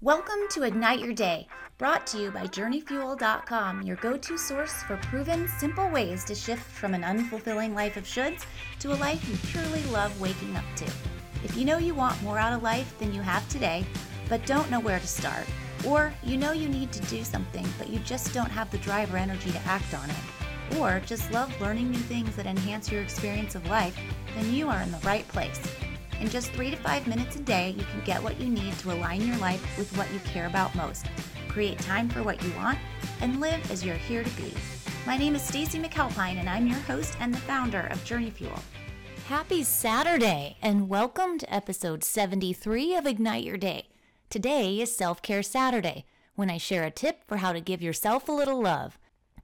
[0.00, 4.96] Welcome to Ignite Your Day, brought to you by JourneyFuel.com, your go to source for
[4.98, 8.44] proven, simple ways to shift from an unfulfilling life of shoulds
[8.78, 10.84] to a life you purely love waking up to.
[11.42, 13.84] If you know you want more out of life than you have today,
[14.28, 15.46] but don't know where to start,
[15.84, 19.12] or you know you need to do something, but you just don't have the drive
[19.12, 23.02] or energy to act on it, or just love learning new things that enhance your
[23.02, 23.98] experience of life,
[24.36, 25.60] then you are in the right place.
[26.20, 28.92] In just three to five minutes a day, you can get what you need to
[28.92, 31.06] align your life with what you care about most,
[31.46, 32.78] create time for what you want,
[33.20, 34.52] and live as you're here to be.
[35.06, 38.58] My name is Stacy McAlpine, and I'm your host and the founder of Journey Fuel.
[39.28, 43.86] Happy Saturday, and welcome to episode 73 of Ignite Your Day.
[44.28, 48.28] Today is Self Care Saturday, when I share a tip for how to give yourself
[48.28, 48.98] a little love.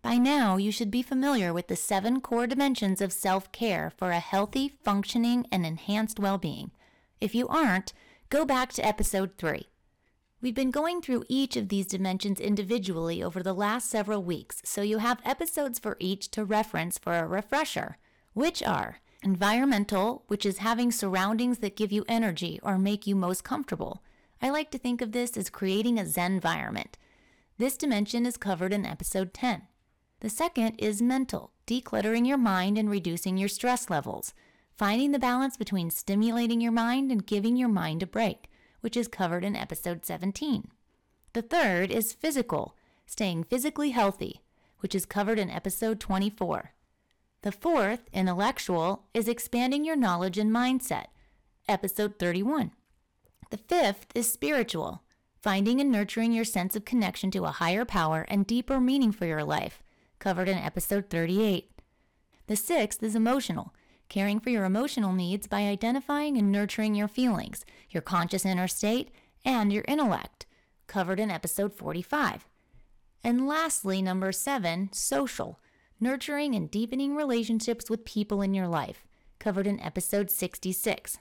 [0.04, 4.10] By now, you should be familiar with the seven core dimensions of self care for
[4.10, 6.72] a healthy, functioning, and enhanced well being.
[7.22, 7.94] If you aren't,
[8.28, 9.66] go back to episode 3.
[10.42, 14.82] We've been going through each of these dimensions individually over the last several weeks, so
[14.82, 17.96] you have episodes for each to reference for a refresher,
[18.34, 23.42] which are environmental, which is having surroundings that give you energy or make you most
[23.42, 24.02] comfortable.
[24.42, 26.98] I like to think of this as creating a Zen environment.
[27.56, 29.62] This dimension is covered in episode 10.
[30.24, 34.32] The second is mental, decluttering your mind and reducing your stress levels,
[34.74, 38.48] finding the balance between stimulating your mind and giving your mind a break,
[38.80, 40.68] which is covered in episode 17.
[41.34, 44.40] The third is physical, staying physically healthy,
[44.78, 46.72] which is covered in episode 24.
[47.42, 51.08] The fourth, intellectual, is expanding your knowledge and mindset,
[51.68, 52.70] episode 31.
[53.50, 55.02] The fifth is spiritual,
[55.42, 59.26] finding and nurturing your sense of connection to a higher power and deeper meaning for
[59.26, 59.82] your life,
[60.24, 61.70] covered in episode 38.
[62.46, 63.74] The sixth is emotional,
[64.08, 69.10] caring for your emotional needs by identifying and nurturing your feelings, your conscious inner state,
[69.44, 70.46] and your intellect,
[70.86, 72.48] covered in episode 45.
[73.22, 75.60] And lastly, number seven, social,
[76.00, 79.04] nurturing and deepening relationships with people in your life,
[79.38, 81.18] covered in episode 66.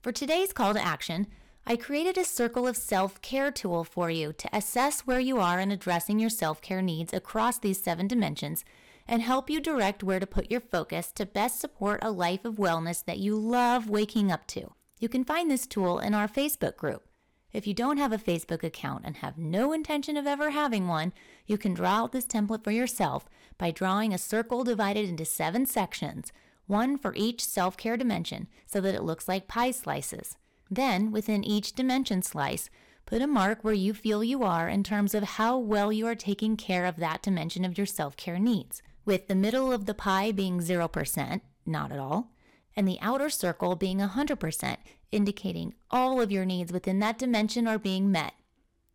[0.00, 1.26] For today's call to action,
[1.64, 5.60] I created a circle of self care tool for you to assess where you are
[5.60, 8.64] in addressing your self care needs across these seven dimensions
[9.06, 12.56] and help you direct where to put your focus to best support a life of
[12.56, 14.72] wellness that you love waking up to.
[14.98, 17.08] You can find this tool in our Facebook group.
[17.52, 21.12] If you don't have a Facebook account and have no intention of ever having one,
[21.46, 23.28] you can draw out this template for yourself
[23.58, 26.32] by drawing a circle divided into seven sections,
[26.66, 30.36] one for each self care dimension, so that it looks like pie slices.
[30.72, 32.70] Then, within each dimension slice,
[33.04, 36.14] put a mark where you feel you are in terms of how well you are
[36.14, 39.92] taking care of that dimension of your self care needs, with the middle of the
[39.92, 42.30] pie being 0%, not at all,
[42.74, 44.76] and the outer circle being 100%,
[45.10, 48.32] indicating all of your needs within that dimension are being met.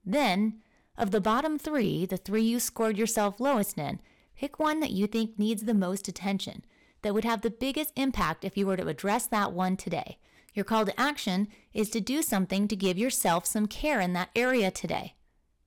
[0.04, 0.64] Then,
[0.98, 4.00] of the bottom three, the three you scored yourself lowest in,
[4.36, 6.66] pick one that you think needs the most attention,
[7.04, 10.18] that would have the biggest impact if you were to address that one today.
[10.58, 14.32] Your call to action is to do something to give yourself some care in that
[14.36, 15.14] area today.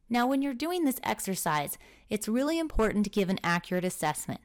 [0.08, 1.78] Now, when you're doing this exercise,
[2.08, 4.40] it's really important to give an accurate assessment,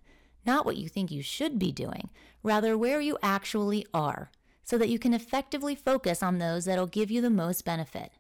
[0.46, 2.12] not what you think you should be doing,
[2.44, 4.30] rather where you actually are,
[4.64, 8.12] so that you can effectively focus on those that'll give you the most benefit.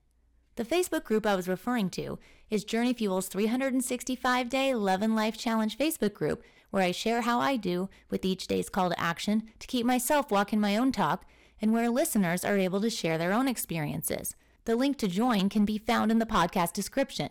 [0.55, 2.17] The Facebook group I was referring to
[2.49, 7.39] is Journey Fuel's 365 Day Love and Life Challenge Facebook group, where I share how
[7.39, 11.23] I do with each day's call to action to keep myself walking my own talk
[11.61, 14.35] and where listeners are able to share their own experiences.
[14.65, 17.29] The link to join can be found in the podcast description,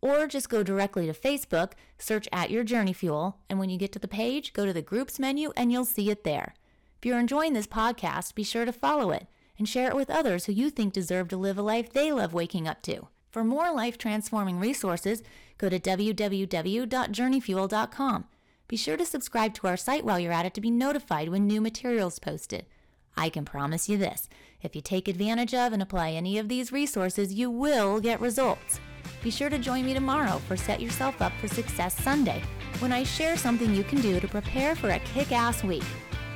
[0.00, 3.92] or just go directly to Facebook, search at your Journey Fuel, and when you get
[3.92, 6.54] to the page, go to the groups menu and you'll see it there.
[6.98, 9.26] If you're enjoying this podcast, be sure to follow it
[9.58, 12.32] and share it with others who you think deserve to live a life they love
[12.32, 13.08] waking up to.
[13.30, 15.22] For more life transforming resources,
[15.58, 18.24] go to www.journeyfuel.com.
[18.68, 21.46] Be sure to subscribe to our site while you're at it to be notified when
[21.46, 22.66] new materials posted.
[23.16, 24.28] I can promise you this
[24.62, 28.80] if you take advantage of and apply any of these resources, you will get results.
[29.22, 32.42] Be sure to join me tomorrow for Set Yourself Up for Success Sunday
[32.80, 35.84] when I share something you can do to prepare for a kick ass week.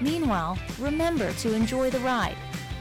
[0.01, 2.37] Meanwhile, remember to enjoy the ride.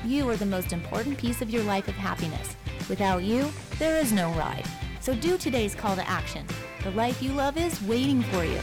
[0.05, 2.55] You are the most important piece of your life of happiness.
[2.87, 4.65] Without you, there is no ride.
[5.01, 6.45] So do today's call to action.
[6.83, 8.59] The life you love is waiting for you.